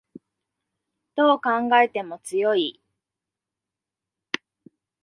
[1.13, 2.81] どう考えても強い